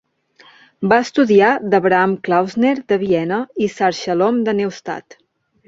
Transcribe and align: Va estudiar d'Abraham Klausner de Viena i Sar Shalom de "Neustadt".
Va 0.93 0.97
estudiar 1.07 1.49
d'Abraham 1.73 2.17
Klausner 2.29 2.73
de 2.93 2.99
Viena 3.05 3.39
i 3.67 3.71
Sar 3.77 3.93
Shalom 4.01 4.43
de 4.51 4.59
"Neustadt". 4.65 5.23